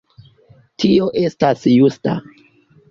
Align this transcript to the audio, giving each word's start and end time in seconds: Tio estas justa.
Tio 0.85 1.11
estas 1.23 1.69
justa. 1.77 2.21